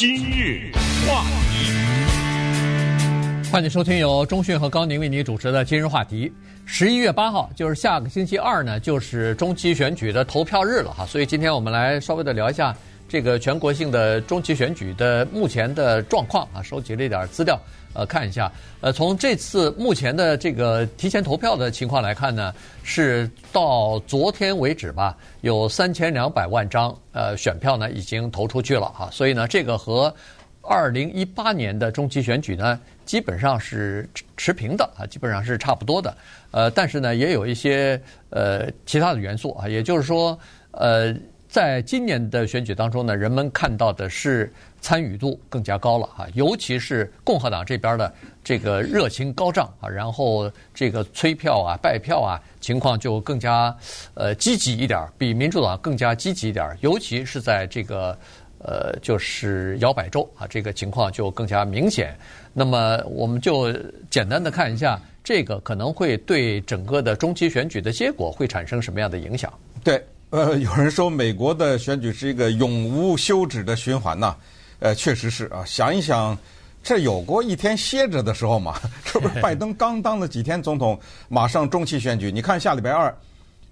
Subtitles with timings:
[0.00, 0.72] 今日
[1.06, 1.22] 话
[1.52, 1.70] 题，
[3.52, 6.32] 欢迎收听由中讯和高宁为您主持的今日话题。
[6.64, 12.74] 十一月八号就是下个星期二呢，就是中期选举的投票日了哈，所以今天我们来稍微的聊一下
[13.10, 17.60] 这个全国性的中期选举的目前的状况啊，收集了一点资料。
[17.92, 18.50] 呃，看一下，
[18.80, 22.54] 呃，从这次目前的这个提前投票的情况来看呢，
[22.84, 30.14] 是到昨天为止吧，有三千两百万张呃选票呢已经投出去了哈，所以呢，这个和
[30.62, 36.16] 二零一八年的中期选举呢基本上是持平的啊，基本上是差不多的，
[36.52, 40.38] 呃，但是呢，也有一些呃其他的元素啊，也就是说，
[40.70, 41.14] 呃。
[41.50, 48.14] 在今年的选举当中呢，人们看到的是参与度更加高了哈，尤其是共和党这边的
[48.44, 53.76] 这个热情高涨啊，然后这个催票啊、拜票啊情况就更加
[54.14, 58.16] 呃积极一点，比民主党更加积极一点，尤其是在这个
[58.60, 62.16] 呃就是摇摆州啊，这个情况就更加明显。
[62.52, 63.76] 那么我们就
[64.08, 69.52] 简单的看一下这个可能会对整个的中期选举的结果会产生什么样的影响？
[69.82, 70.00] 对。
[70.30, 74.36] 呃，有人说美国的选举是一个永无休止的循环呐，
[74.78, 75.64] 呃，确实是啊。
[75.66, 76.38] 想一想，
[76.84, 78.80] 这有过一天歇着的时候嘛？
[79.04, 82.30] 这不是拜登刚当了几天总统，马上中期选举。
[82.30, 83.12] 你看下礼拜二，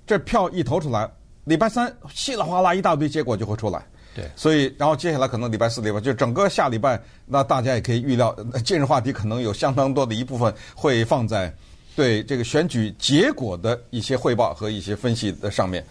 [0.04, 1.08] 这票一投出来，
[1.44, 3.80] 礼拜三稀里哗啦一大堆结果就会出来。
[4.16, 8.34] 对，所以然后接下来可能礼拜四、礼拜就整个下礼拜，那大家也可以预料，
[8.66, 11.54] 今日话题可能有相当多的一部分会放在
[11.94, 15.86] 对这个选举结果的一些汇报和一些分析的上面。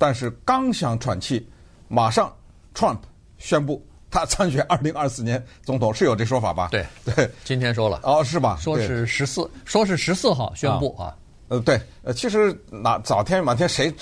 [0.00, 1.46] 但是刚想喘气，
[1.86, 2.34] 马上
[2.74, 2.96] Trump
[3.36, 6.68] 宣布他参选 二零二四年总统，是有这说法吧？
[6.70, 8.56] 对对，今天说了哦，是吧？
[8.58, 11.14] 说是十四，说是十四号宣布啊。
[11.48, 13.94] 呃，对，呃，其实哪早天晚天谁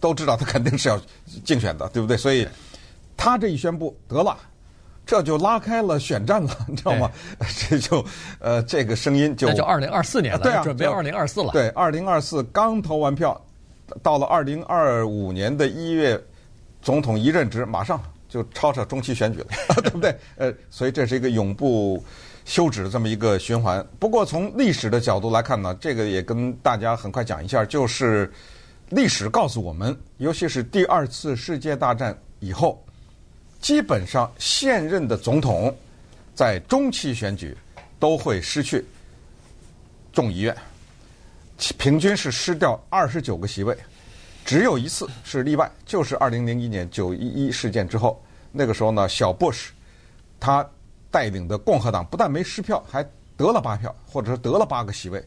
[0.00, 0.98] 都知道他肯定是要
[1.44, 2.16] 竞选的，对不对？
[2.16, 2.48] 所以
[3.14, 4.34] 他这一宣布得了，
[5.04, 7.10] 这就拉开了选战了， 你知道吗？
[7.68, 8.02] 这就
[8.38, 11.50] 呃，这个声音就那就二零二四年了，对啊，准备二零二四了。
[11.52, 13.38] 对，二零二四刚投完票。
[14.02, 16.20] 到了二零二五年的一月，
[16.80, 19.46] 总统一任职，马上就吵吵中期选举了，
[19.82, 20.16] 对不对？
[20.36, 22.02] 呃，所以这是一个永不
[22.44, 23.84] 休止的这么一个循环。
[23.98, 28.32] 不过从历史的角度来看呢，这个也跟大家很快讲一下，就是
[28.88, 32.84] 历史告诉我们，尤其是第二次世界大战以后，
[33.60, 35.74] 基本上现任的总统
[36.34, 37.56] 在中期选举
[37.98, 38.84] 都会失去
[40.12, 40.56] 众议院。
[41.78, 43.76] 平均是失掉二十九个席位，
[44.44, 49.72] 只有一次是例外，就是二零零一年九一一事件之后，那个时候呢，小布什
[50.40, 50.68] 他
[51.10, 53.06] 带领的共和党不但没失票，还
[53.36, 55.24] 得了八票，或者说得了八个席位，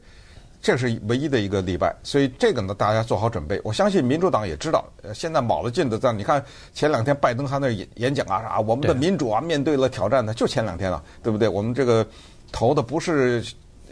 [0.62, 1.96] 这是唯一的一个例外。
[2.04, 3.62] 所以这个呢，大家做好准备。
[3.64, 11.48] 我相信民主党也知道，现在卯了劲的在，你看前两天拜登还在那演演讲啊啥，我们的民主啊面对了挑战呢，就前两天了，对不对？
[11.48, 12.06] 我们这个
[12.52, 13.42] 投的不是。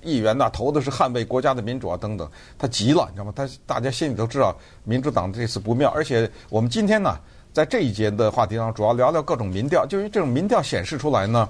[0.03, 3.33] 议员呐，投的是捍卫国家的民主啊，等等，他急了，你知道吗？
[3.35, 5.89] 他大家心里都知道，民主党这次不妙。
[5.91, 7.17] 而且我们今天呢，
[7.51, 9.85] 在这一节的话题上，主要聊聊各种民调。
[9.85, 11.49] 就因为这种民调显示出来呢，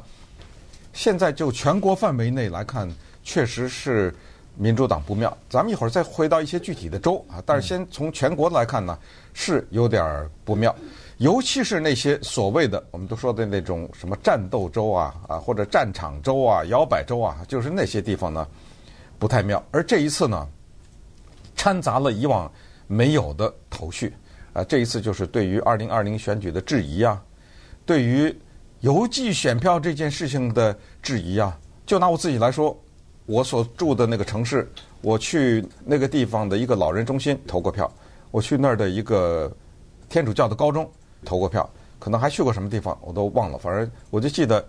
[0.94, 2.90] 现在就全国范围内来看，
[3.24, 4.13] 确实是
[4.56, 5.36] 民主党不妙。
[5.50, 8.97] 咱们一会儿再回到一些具体的州啊，但是先从全国来看呢，
[9.34, 10.75] 是有点不妙。
[11.23, 18.45] 尤其是那些所谓的我们都说的那种什么战斗州啊啊或者战场州啊摇摆州啊，就是那些地方呢
[19.17, 19.63] 不太妙。
[19.72, 20.45] 而这一次呢，
[21.56, 22.51] 掺杂了以往
[22.88, 24.13] 没有的头绪
[24.51, 24.66] 啊。
[24.66, 27.23] 这一次就是对于二零二零选举的质疑啊，
[27.85, 28.38] 对于
[28.81, 31.57] 邮寄选票这件事情的质疑啊。
[31.85, 32.78] 就拿我自己来说，
[33.28, 34.69] 我所住的那个城市，
[35.00, 37.89] 我去那个地方的一个老人中心投过票，
[38.29, 39.50] 我去那儿的一个
[40.09, 40.85] 天主教的高中。
[41.23, 41.67] 投过票，
[41.97, 43.57] 可能还去过什么地方，我都忘了。
[43.57, 44.63] 反正我就记得，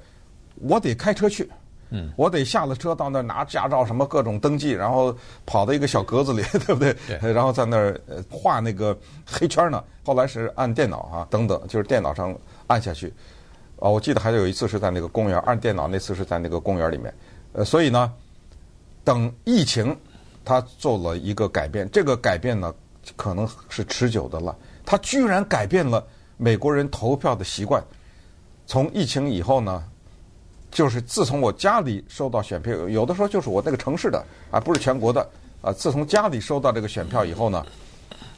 [0.60, 1.50] 我得开车去，
[1.91, 5.14] 嗯，我得下了车到那儿拿驾照，什么各种登记，然后
[5.44, 6.97] 跑到一个小格子里， 对不对？
[7.20, 7.32] 对。
[7.32, 8.00] 然后在那儿
[8.31, 9.82] 画那个黑圈呢。
[10.06, 13.12] 后来是按电脑啊，等等，就是电脑上按下去。
[13.76, 17.12] 哦，我记得还有一次是在那个公园按电脑，那次是在那个公园里面。
[17.55, 18.12] 呃，所以呢，
[19.02, 19.96] 等疫情，
[20.44, 22.75] 他做了一个改变，这个改变呢，
[23.17, 24.55] 可能是持久的了。
[24.84, 26.06] 他居然改变了。
[26.36, 27.82] 美国人投票的习惯，
[28.66, 29.84] 从疫情以后呢，
[30.70, 35.26] 就是自从我家里收到选票，有的时候就是我那个城市的啊，不是全国的
[35.62, 35.72] 啊。
[35.72, 37.64] 自从家里收到这个选票以后呢，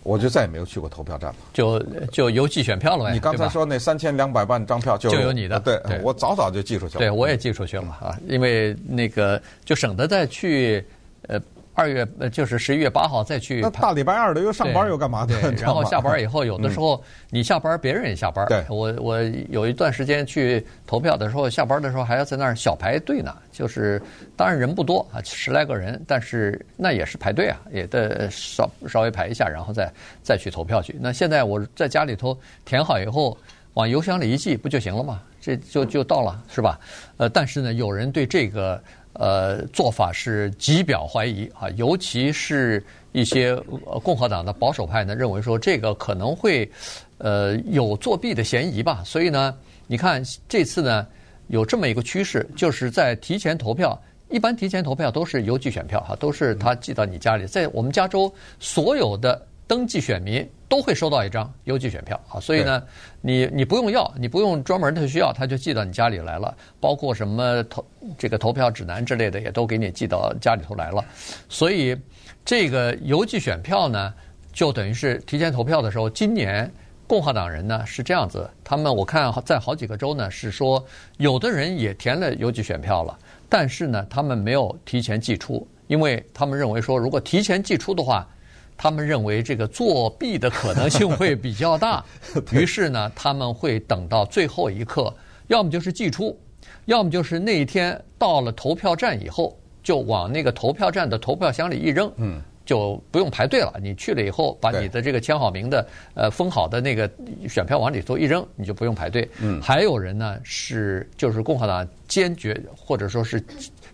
[0.02, 1.36] 我就再也没有去过投票站了。
[1.52, 1.82] 就
[2.12, 3.12] 就邮寄选票了。
[3.12, 6.98] 你刚才说那三千两百万张票就就有你的，对，对我早早就寄出去了。
[6.98, 10.84] 对，我也寄出去了啊，因为那个就省得再去
[11.28, 11.40] 呃
[11.76, 13.60] 二月呃就是十一月八号再去。
[13.60, 15.52] 那大礼拜二的又上班又干嘛的？
[15.52, 18.46] 然后下班以后，有的时候你下班，别人也下班。
[18.46, 23.36] 对，我我有一段时间去投票的时候，下班的时候还要在那儿小排队呢。
[23.52, 24.00] 就是
[24.34, 30.96] 当然人不多啊，十来个人，但是那也是排队啊，也得稍稍微排一下，然后再再去投票去。
[30.98, 32.34] 那现在我在家里头
[32.64, 33.36] 填好以后，
[33.74, 35.20] 往邮箱里一寄不就行了吗？
[35.42, 36.80] 这就就到了，是吧？
[37.18, 38.82] 呃，但是呢，有人对这个。
[39.18, 43.56] 呃，做法是极表怀疑啊，尤其是一些
[44.02, 46.70] 共和党的保守派呢，认为说这个可能会
[47.18, 49.02] 呃有作弊的嫌疑吧。
[49.04, 51.06] 所以呢，你看这次呢
[51.48, 53.98] 有这么一个趋势，就是在提前投票，
[54.28, 57.46] 一般提前投票都是邮寄选票哈，都是他寄到你家里。
[57.46, 60.46] 在我们加州，所有的登记选民。
[60.68, 62.82] 都会收到一张邮寄选票啊，所以呢，
[63.20, 66.52] 你你不用要，你不用专门的需要，他就寄到你家里来了。
[66.80, 67.84] 包括什么投
[68.18, 71.04] 这个投票指南之类的，也都给你寄到家里头来了。
[71.48, 71.96] 所以
[72.44, 74.12] 这个邮寄选票呢，
[74.52, 76.68] 就等于是提前投票的时候，今年
[77.06, 80.84] 共和党人呢是这样子，他们我看在好几个州呢是说，
[81.18, 83.16] 有的人也填了邮寄选票了，
[83.48, 88.26] 但是呢，他们没有提前寄出，因为他们认为说，如果提前寄出的话。
[88.76, 92.04] 他们认为这个作弊的可能性会比较大，
[92.52, 95.12] 于是呢，他们会等到最后一刻，
[95.46, 96.38] 要么就是寄出，
[96.84, 103.72] 要么就是那一天到了投票站以后，就往那个投票站的投票箱里一扔，嗯，就不用排队了。
[103.80, 107.10] 你去了以后，把你的这个签好名的、呃封好的那个
[107.48, 109.28] 选票往里头一扔，你就不用排队。
[109.40, 113.42] 嗯，还有人呢是就是共和党坚决或者说是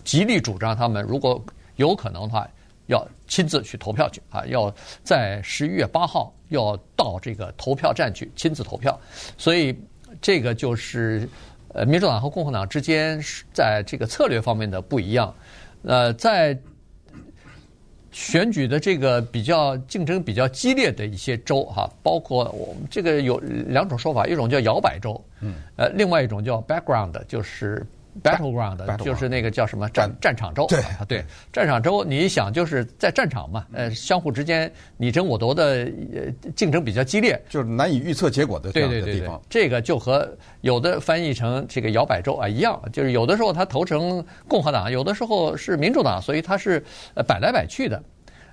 [0.02, 1.42] 极力主张，他们如果
[1.76, 2.48] 有可能的话。
[2.92, 4.44] 要亲自去投票去啊！
[4.46, 4.72] 要
[5.02, 8.98] 在十一月八号要到这个投票站去亲自投票，
[9.36, 9.74] 所以
[10.20, 11.28] 这个就是
[11.74, 13.18] 呃民主党和共和党之间
[13.52, 15.34] 在这个策略方面的不一样。
[15.82, 16.56] 呃，在
[18.12, 27.84] 选举的这个比较竞争比较激烈的一些州哈，包括我们这个有两种说法，一种叫摇摆州，嗯，呃，另外一种叫 background，就是。
[28.22, 30.82] Battleground 就是那个叫什么战战场州，对。
[31.08, 39.06] 对，战场州，你想就是在战场嘛，呃，相互之间你争我夺的呃竞争比较激烈，就是难以预测结果的这样的地方。
[39.06, 39.28] 对对对。
[39.28, 40.28] 对，这个就和
[40.60, 48.02] 有的翻译成这个摇摆州啊一样，就是有的时候他投成共和党，有的时候是民主党，所以他是呃摆来摆去的。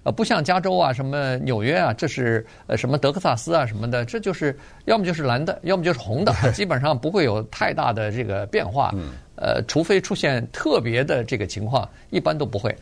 [0.03, 8.93] 呃，不像加州啊，什么纽约啊，这是呃什么德克萨斯啊什么的，这就是要么就是蓝的，要么就是红的，基本上不会有太大的这个变化。
[9.41, 12.75] 呃，除非出现特别的这个情况，一般都不会。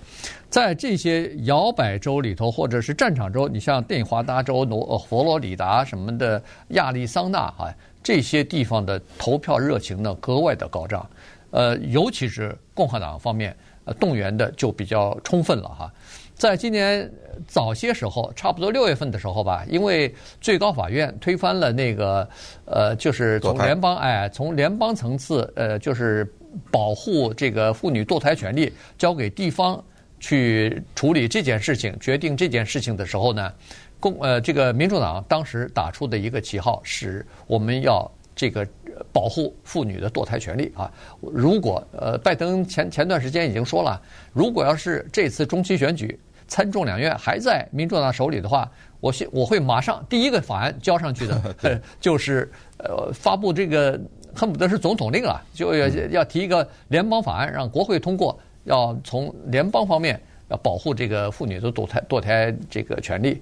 [0.49, 7.71] 在这些摇摆州里头，或者是战场州，你像内华达州、罗佛罗里达什么的、亚利桑那啊，
[8.01, 11.07] 这些地方的投票热情呢格外的高涨。
[11.51, 13.55] 呃，尤其是共和党方面，
[13.85, 15.93] 呃，动员的就比较充分了哈。
[16.37, 17.11] 在今年
[17.47, 22.27] 早些时候，差不多六月份的时候吧，因为最高法院推翻了那个
[22.65, 26.31] 呃，就是从联邦哎，从联邦层次呃，就是
[26.71, 29.83] 保护这个妇女堕胎权利交给地方
[30.19, 33.51] 去处理这件事情，决定这件事情的时候呢，
[33.99, 38.67] 共呃这个民主党当时打出的一个旗号是我们要这个
[39.11, 40.91] 保护妇女的堕胎权利啊。
[41.19, 43.99] 如果呃拜登前前段时间已经说了，
[44.33, 53.99] 如果要是这次中期选举，参众两院还在民主党手里的话，我我会马上第一个法案交上去的， 就是呃发布这个
[54.33, 60.19] 恨不得是总统令了，就要要提一个联邦法案让国会通过，要从联邦方面
[60.49, 63.41] 要保护这个妇女的堕胎堕胎这个权利。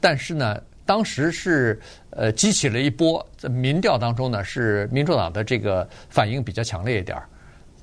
[0.00, 1.80] 但是呢，当时是
[2.10, 7.28] 呃激起了一波，在民调当中呢是民主党的这个反应比较强烈一点儿。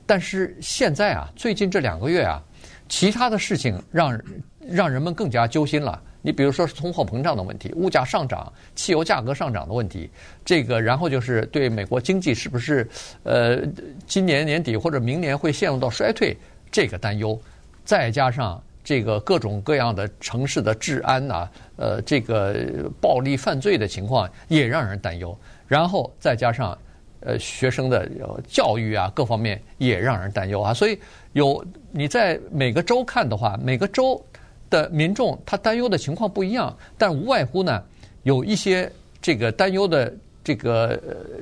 [0.06, 2.44] 但是现在啊，最近这两个月啊。
[2.90, 4.20] 其他的事情让
[4.60, 6.02] 让人们更加揪心了。
[6.22, 10.10] 你比如说是通货膨胀的问题、物价上涨、汽油价格上涨的问题，
[10.44, 12.86] 这个然后就是对美国经济是不是
[13.24, 13.62] 呃
[14.06, 16.36] 今年年底或者明年会陷入到衰退
[16.70, 17.40] 这个担忧，
[17.86, 22.54] 再加上这个各种各样的城市的治安呐、呃这个
[23.00, 26.78] 暴力犯罪的情况也让人担忧，然后再加上。
[27.22, 28.10] 呃，学生的
[28.48, 30.74] 教育啊，各方面也让人担忧啊。
[30.74, 30.98] 所以
[31.34, 34.24] 有你在每个州看的话，每个州
[34.70, 37.84] 的民众他担忧的情况不一样，但无外乎呢，
[38.24, 38.90] 有一些
[39.22, 41.00] 这个担忧的这个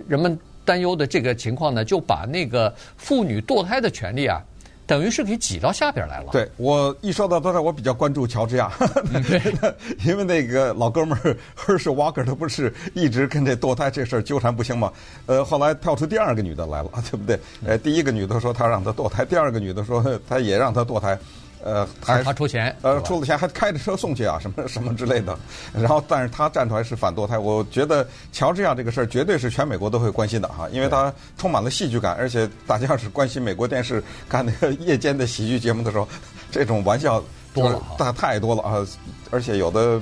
[0.07, 4.43] 人们担忧的这个情况呢，就把那个妇女堕胎的权利啊。
[4.87, 6.29] 等于是给挤到下边来了。
[6.31, 8.71] 对，我一说到堕胎，我比较关注乔治亚，
[10.05, 14.91] 因为那个老哥们儿赫氏瓦克，他不是一直跟这堕胎这事儿纠缠不清吗？
[15.25, 17.37] 呃，后来跳出第二个女的来了，对不对？
[17.65, 21.19] 呃，第一个女的说她让他堕胎，第二个女的说她也让他堕胎。
[21.63, 25.37] 呃，还是他出钱，呃，出了钱还开着车送去啊，什么什么之类的。
[25.73, 27.37] 然后，但是他站出来是反堕胎。
[27.37, 36.07] 我觉得乔治亚这个事儿绝对是全美国都会关心的哈，因为它充满了戏剧感，而且大家要是关心美国电视看那个夜间的喜剧节目的时候，
[36.51, 37.21] 这种玩笑
[37.53, 38.85] 多了，大太多了啊！
[39.29, 39.99] 而且有的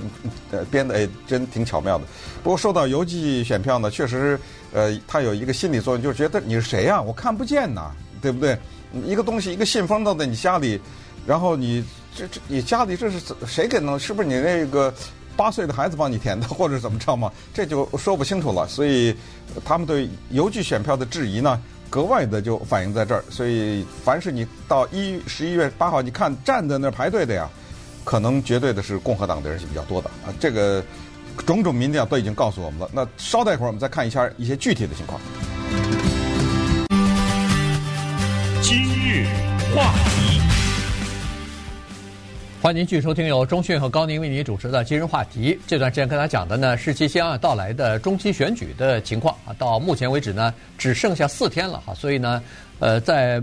[0.69, 2.03] 编的哎真挺巧妙的。
[2.43, 4.39] 不过说到邮寄选票呢，确实，
[4.71, 7.01] 呃，它有一个心理作用，就是觉得你是谁呀？
[7.01, 8.55] 我看不见呐，对不对？
[9.03, 10.79] 一个东西，一个信封到在你家里。
[11.25, 11.83] 然后你
[12.15, 13.99] 这这你家里这是谁给弄？
[13.99, 14.93] 是不是你那个
[15.35, 17.31] 八岁的孩子帮你填的，或者怎么着嘛？
[17.53, 18.67] 这就说不清楚了。
[18.67, 19.15] 所以
[19.65, 23.23] 他们对邮寄选票的质疑呢，格外的就反映在这儿。
[23.29, 27.49] 所以凡是你到一十一月八号，你看站在那儿排队的呀，
[28.03, 30.33] 可能绝对的是共和党的人是比较多的啊。
[30.39, 30.83] 这个
[31.45, 32.89] 种种民调都已经告诉我们了。
[32.93, 35.19] 那稍待一会儿，我们再看一下一些具体的情况。
[38.61, 39.25] 今日
[39.75, 40.34] 话题。
[42.65, 45.55] 欢迎您继续收听由中讯和高宁为您主持的今日话题。
[45.67, 49.53] 这段时间跟大家讲的呢是即将要到来的中期选举的情况啊。
[49.59, 52.41] 到目前为止呢，只剩下四天了哈，所以呢，
[52.79, 53.39] 呃，在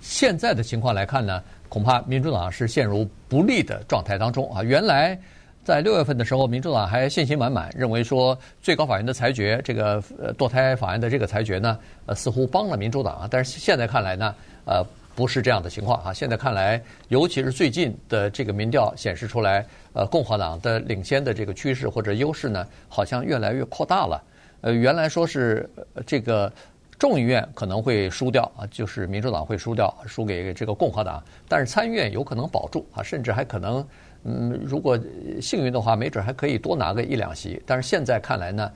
[0.00, 4.62] 现在的情况来看呢，恐怕民主党是陷入不利的状态当中啊。
[4.62, 5.14] 原来
[5.62, 10.02] 在六月份的时候，民主党还信心满满，认为说最高法院的裁决，这个
[10.38, 13.28] 堕胎法案的这个裁决呢，呃，似乎帮了民主党啊。
[13.30, 14.34] 但是现在看来呢，
[14.64, 14.82] 呃。
[15.14, 16.12] 不是这样的情况啊！
[16.12, 24.22] 现在看来，尤其是最近的这个民调显示出来，呃，共和党的领先的这个趋势或者优势呢，好像越来越扩大了。
[24.62, 25.68] 呃，原来说是
[26.06, 26.50] 这个
[26.98, 33.86] 众议院可能会输掉啊，就是民主党会输掉，输给这个共和党，但是参议院有可能保住啊，甚至还可能，
[34.24, 34.98] 嗯，如果
[35.40, 37.60] 幸运的话，没准还可以多拿个一两席。
[37.66, 38.72] 但是现在看来呢，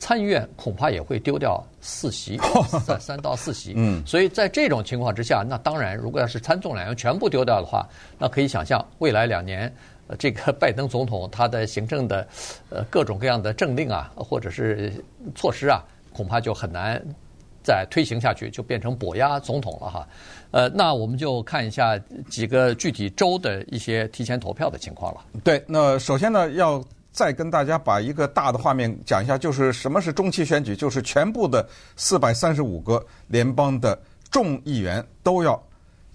[0.00, 2.38] 参议院恐怕也会丢掉四席，
[2.84, 3.74] 三三到四席。
[3.76, 7.86] 嗯，所以在这种情况之下，那当然，如果要是参众两院全部丢掉的话，
[8.18, 9.72] 那可以想象未来两年，
[10.06, 12.26] 呃，这个拜登总统他的行政的，
[12.70, 14.90] 呃，各种各样的政令啊，或者是
[15.34, 17.00] 措施啊，恐怕就很难
[17.62, 20.08] 再推行下去，就变成跛鸭总统了哈。
[20.50, 21.98] 呃，那我们就看一下
[22.30, 25.20] 几个具体州的一些提前投票的情况了。
[25.44, 26.82] 对，那首先呢要。
[27.12, 34.00] 再跟大家把一个大的画面讲一下，就是什么是中期选举，就是全部的四百三十五个联邦的
[34.30, 35.60] 众议员都要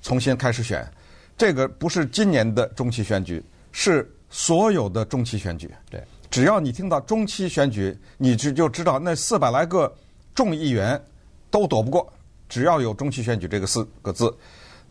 [0.02, 0.90] 重新开始选。
[1.38, 5.70] 这个不是今年的中期选举，是所有的中期选举。
[5.90, 9.94] 对，只要你听到中期选举，你就就知道那四百来个
[10.34, 11.00] 众议员
[11.52, 12.12] 都躲不过。
[12.48, 14.34] 只要有中期选举这个四个字，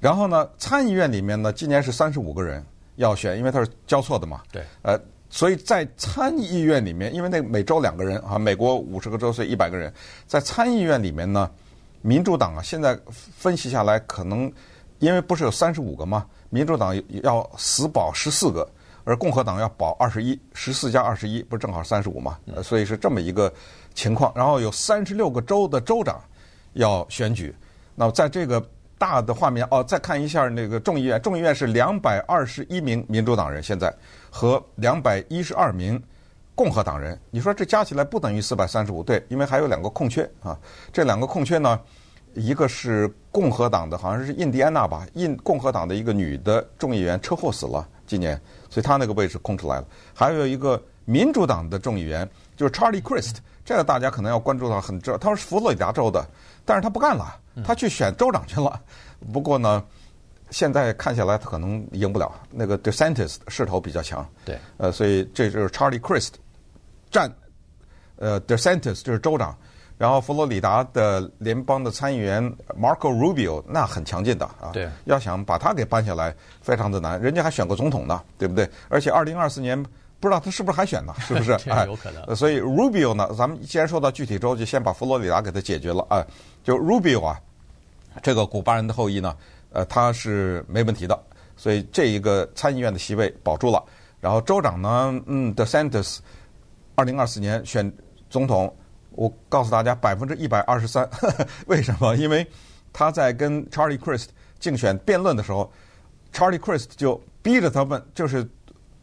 [0.00, 2.62] 然后呢，参议院里面呢，今年是三十五个人
[2.96, 4.42] 要选，因为它是交错的嘛。
[4.52, 5.00] 对，呃。
[5.34, 9.92] 所以在参议院里面，因为那每州两个人啊，美国五十个州，所以一百个人，
[10.28, 11.50] 在参议院里面呢，
[12.02, 12.96] 民主党啊，现在
[13.36, 14.50] 分析下来，可能
[15.00, 16.24] 因为不是有三十五个吗？
[16.50, 18.64] 民主党要死保十四个，
[19.02, 22.38] 而共和党要保二十一，十四加二十一，不是正好三十五吗？
[22.62, 23.52] 所以是这么一个
[23.92, 24.32] 情况。
[24.36, 26.22] 然后有三十六个州的州长
[26.74, 27.52] 要选举，
[27.96, 28.64] 那在这个。
[28.98, 33.92] 大的画面哦，再看一下那个众议院，众议院是两百二十一名民主党人，现在
[34.30, 36.00] 和两百一十二名
[36.54, 37.18] 共和党人。
[37.30, 39.02] 你说这加起来不等于四百三十五？
[39.02, 40.58] 对，因为还有两个空缺啊。
[40.92, 41.80] 这两个空缺呢，
[42.34, 49.86] 一个是共和党的，好像是印第安纳吧，印共和党的一个女的众议员车祸死了，今年，所以她那个位置空出来了。
[50.14, 56.24] 还有一个民主党的众议员，就是 Charlie Crist，这个大家可能要关注到很重要，他是佛罗里达州的，
[56.64, 57.40] 但是他不干了。
[57.64, 58.80] 他去选州长去了，
[59.32, 59.80] 不过呢，
[60.50, 62.32] 现在看起来他可能赢不了。
[62.50, 66.30] 那个 DeSantis 势头比较强，对，呃，所以这就是 Charlie Crist
[67.12, 67.32] 战，
[68.16, 69.56] 呃，DeSantis 就是州长，
[69.96, 72.42] 然后佛罗里达的联邦的参议员
[72.76, 78.68] Marco Rubio 那很强劲的啊，对，要想把他给扳下来非常的难，人家还选过总统呢，对不对？
[78.88, 79.80] 而且二零二四年
[80.18, 81.52] 不知道他是不是还选呢， 是不是？
[81.70, 82.34] 哎，有可能。
[82.34, 86.26] 所以 Rubio 呢，咱们既然说到具体州，就先把佛罗里达给他解决了啊。
[86.64, 87.40] 就 Rubio 啊，
[88.22, 89.36] 这个古巴人的后裔呢，
[89.70, 91.16] 呃，他是没问题的，
[91.56, 93.84] 所以这一个参议院的席位保住了。
[94.20, 96.18] 然后州长呢，嗯，DeSantis，
[96.94, 97.92] 二零二四年选
[98.30, 98.74] 总统，
[99.10, 101.06] 我告诉大家百分之一百二十三，
[101.68, 102.16] 为什么？
[102.16, 102.46] 因为
[102.92, 104.28] 他在跟 Charlie Crist
[104.58, 105.70] 竞选辩论的时候
[106.32, 108.48] ，Charlie Crist 就逼着他问，就是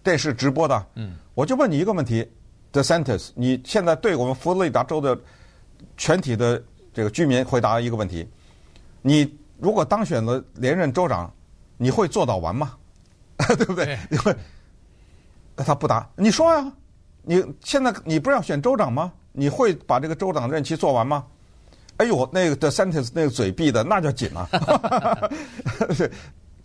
[0.02, 2.28] 电视直播的，嗯，我就问你一个问题
[2.74, 5.16] ，DeSantis，你现在对我们佛罗里达州的
[5.98, 6.60] 全体的
[6.94, 8.28] 这个居民回答一个问题：
[9.02, 11.32] 你如果当选了连任州长，
[11.78, 12.74] 你会做到完吗？
[13.58, 13.98] 对不对？
[14.10, 14.36] 你会？
[15.58, 16.08] 他不答。
[16.16, 16.72] 你说呀，
[17.24, 19.12] 你现在你不是要选州长吗？
[19.32, 21.26] 你会把这个州长任期做完吗？
[21.98, 24.48] 哎呦，那个 DeSantis 那个嘴闭的那叫紧啊！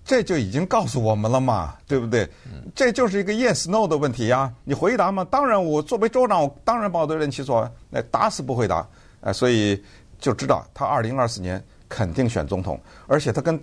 [0.04, 2.28] 这就已经告诉我们了嘛，对不对？
[2.74, 4.52] 这就是一个 yes no 的问题呀。
[4.64, 5.24] 你回答嘛？
[5.24, 7.70] 当然，我作为州长，我当然把我的任期做完。
[7.90, 8.86] 那打死不回答。
[9.20, 9.82] 哎，所以
[10.18, 13.60] 就知道他二零二四年肯定选总统，而且他跟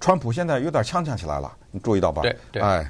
[0.00, 2.22] 川普现在有点呛呛起来了，你注意到吧？
[2.22, 2.88] 对对，哎，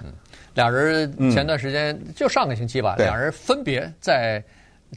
[0.54, 4.42] 俩人前段时间就上个星期吧，俩人分别在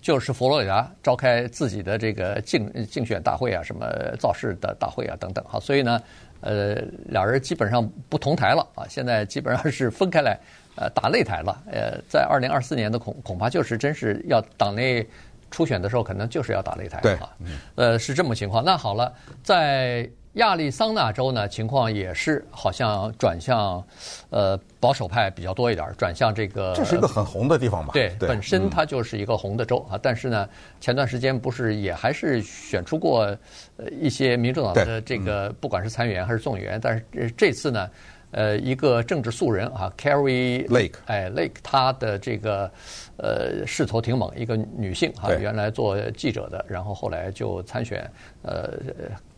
[0.01, 3.87] 就是佛罗里达召开自己的这个竞竞选大会啊，什么
[4.19, 5.43] 造势的大会啊等等。
[5.45, 6.01] 哈，所以呢。
[6.45, 10.37] 呃，俩人基本上不同台了啊，现在基本上是分开来，
[10.75, 11.63] 呃，打擂台了。
[11.71, 15.07] 呃，在二零二四年的恐恐怕就是真是要党内
[15.53, 17.29] 初选的时候，可能就是要打擂台对啊。
[17.75, 18.61] 呃，是这么情况。
[18.61, 20.09] 那好了，在。
[20.37, 23.85] 亚利桑那州呢，情况也是好像转向，
[24.31, 26.73] 呃，保守派比较多一点，转向这个。
[26.75, 27.93] 这是一个很红的地方吧？
[27.93, 29.93] 对，对本身它就是一个红的州啊。
[29.93, 30.49] 嗯、但是呢，
[30.81, 33.25] 前段时间不是也还是选出过
[33.77, 36.79] 呃一些民主党的这个，不管是参议员还是众议员。
[36.81, 37.87] 但是这次呢，
[38.33, 42.69] 呃，一个政治素人啊，Carrie Lake，哎，Lake，她的这个
[43.17, 48.05] 呃势头挺猛，一个女性啊，原来做记者的，然后后来就参选，
[48.41, 48.73] 呃。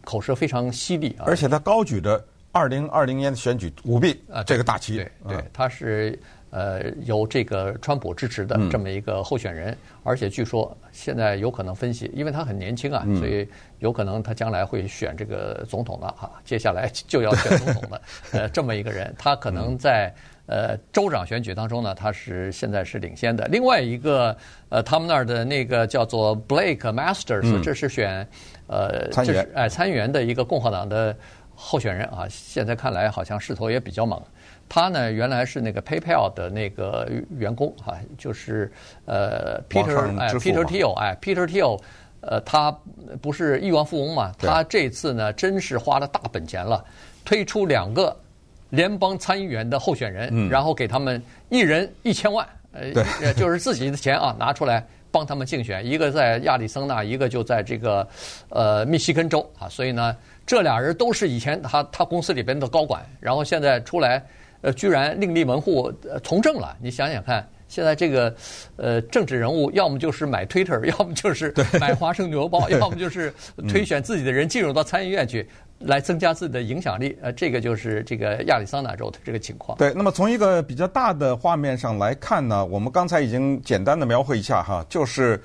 [0.06, 1.26] 口舌非常犀利啊！
[1.26, 6.20] 而且她高举着二零二零年的选举舞弊啊这个大旗，对对，他是
[6.56, 13.46] 呃由这个川普支持的这么一个候选人，而且据说现在有可能分析，因为他很年轻啊，所以
[13.80, 20.14] 有可能他将来会选这个总统的哈，接下来 就要选总统的呃这么一个人，他可能在
[20.46, 23.46] 呃州长选举当中呢，他是现在是领先的。
[23.50, 24.36] 另外一个
[24.70, 28.26] 呃他们那儿的那个叫做 Blake Masters，这是选。
[28.68, 31.16] 呃，这是哎，参议员的一个共和党的
[31.54, 34.20] 候选人啊，现在看来好像势头也比较猛。
[34.68, 38.72] 他呢，原来是那个 PayPal 的那个员工啊，就是
[39.06, 41.80] 呃，Peter 哎，Peter Thiel 哎，Peter Thiel，
[42.22, 42.76] 呃，他
[43.22, 44.32] 不是亿万富翁嘛？
[44.38, 46.84] 他这次呢，真是花了大本钱了，
[47.24, 48.16] 推出两个
[48.70, 54.86] 联邦参议员的候选人，然后给他们一人一千万，呃， 就是自己的钱啊，拿出来。
[55.12, 58.06] 帮他们竞选，一个在亚利桑那，一个就在这个
[58.50, 60.14] 呃密西根州啊，所以呢，
[60.46, 64.22] 这俩人都是以前他他公司里边的高管，然后现在出来，
[64.66, 66.76] 呃，居然另立门户呃从政了。
[66.82, 68.36] 你想想看，现在这个
[68.78, 73.32] 呃政治人物，要么就是买 Twitter，要么就是买华盛顿邮报， 要么就是
[73.70, 75.48] 推选自己的人进入到参议院去。
[75.80, 79.78] 来增加自己的影响力，呃，这个就是这个亚利桑那州的这个情况。
[79.78, 85.40] 对，那么从一个比较大的画面上来看呢，我们刚才已经简单的描绘一下哈，就是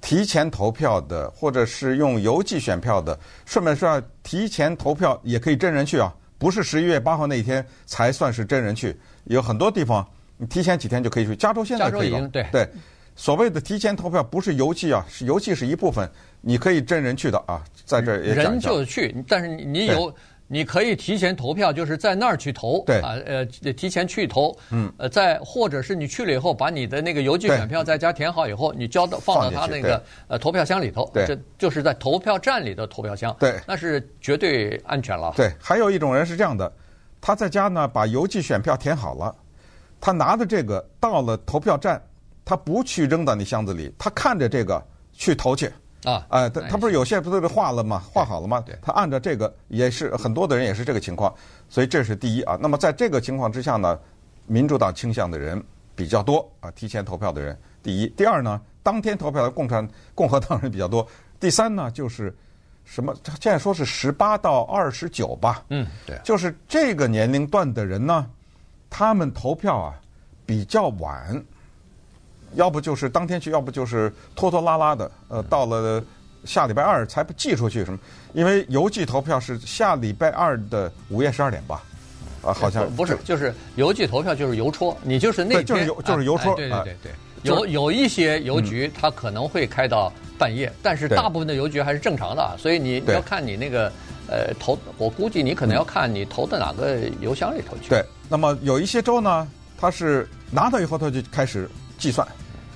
[0.00, 3.18] 提前投票的，或者是用邮寄选票的。
[3.44, 11.34] 顺便说，提前投票也可以真人去啊，不是十一月八号那一天才算是真人去，有很多地方你提前几天就可以去。
[11.34, 12.68] 加州现在可以了，对对。
[13.16, 16.06] 所谓的提前投票不是邮寄啊，是邮寄是一部分，
[16.42, 18.34] 你可以真人去的啊，在这儿也。
[18.34, 20.14] 人就去，但是你有，
[20.46, 22.84] 你可以提前投票，就是在那儿去投。
[22.84, 24.56] 对啊，呃，提前去投。
[24.70, 24.92] 嗯。
[24.98, 31.10] 呃，在或者是你去了以后，把你的那个邮寄选票在家填好以后，你交到放到他那个呃投票箱里头。
[31.12, 31.26] 对。
[31.26, 33.34] 这就是在投票站里的投票箱。
[33.38, 33.58] 对。
[33.66, 35.32] 那是绝对安全了。
[35.36, 36.72] 对，还有一种人是这样的，
[37.20, 39.34] 他在家呢把邮寄选票填好了，
[40.00, 42.02] 他拿着这个到了投票站。
[42.46, 45.72] 他不去扔到那箱子里，他看着这个去投去
[46.04, 46.24] 啊！
[46.28, 48.02] 哎，他他不是有些不都是画了吗？
[48.12, 48.62] 画好了吗？
[48.82, 51.34] 他按照这个也是很多的人也是这个情况，
[51.68, 52.58] 所以这是第一啊。
[52.60, 53.98] 那么在这个情况之下呢，
[54.46, 55.62] 民主党倾向的人
[55.96, 61.06] 比较多啊，提前投票的人第一，第二呢，当天投票的共产共和党人比较多，
[61.40, 62.34] 第三呢就是
[62.84, 63.14] 什么？
[63.40, 65.64] 现在说是十八到二十九吧？
[65.70, 68.26] 嗯，对，就是这个年龄段的人呢，
[68.90, 69.94] 他们投票啊
[70.44, 71.42] 比较晚。
[72.54, 75.10] 要不就是当天去，要不就是拖拖拉拉的。
[75.28, 76.02] 呃，到了
[76.44, 77.98] 下礼拜二才寄出去什么？
[78.32, 81.82] 因为邮寄投票是下礼拜二的午夜十二点吧？
[82.42, 86.54] 啊，好像不是，就是邮寄投票就是邮戳，你就是那天就是邮就是邮戳。
[86.54, 87.12] 对对对对，
[87.42, 93.90] 有有一些邮局它可能会开到半夜，但是大部分的邮局还是正常的，所以你要看你那个
[94.28, 97.88] 呃投，我估计你可能要看你投的哪个邮箱里头去。
[97.88, 102.28] 对，那么有一些州呢，它是拿到以后它就开始计算。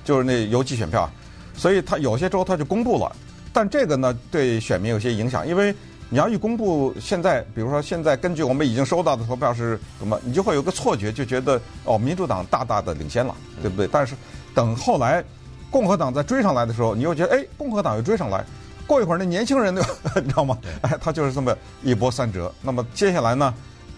[0.03, 1.09] 就是那邮寄选票，
[1.55, 3.15] 所以他有些州他就公布了，
[3.53, 5.73] 但这个呢对选民有些影响，因为
[6.09, 13.87] 你要一公布，现在比如说现在根据我们已经收到的投票是什么，你就会有个错觉，就觉得哦民主党大大的领先了，对不对？
[13.91, 14.15] 但是
[14.55, 15.23] 等后来
[15.69, 18.43] 共和党再追上来的时候，你又觉得哎共和党又追上来，
[18.87, 19.81] 过一会儿那年轻人就
[20.19, 20.57] 你知道吗？
[20.81, 22.51] 哎，他就是这么一波三折。
[22.63, 23.53] 那么接下来呢，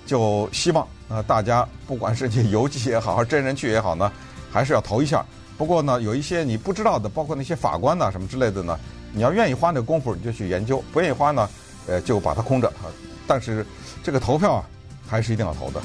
[0.05, 4.11] 就希望啊大家不管是你邮寄也好，还是真人去也好呢，
[4.51, 5.25] 还是要投一下。
[5.57, 8.79] 不过呢，有一些你不知道的，包括那些法官呐什么之类的呢，
[9.13, 11.49] 你要愿意花那功夫，你就去研究；不愿意花呢，
[11.87, 12.89] 呃，就把它空着啊。
[13.27, 13.65] 但是
[14.03, 14.63] 这个投票啊，
[15.07, 15.81] 还是一定要投的。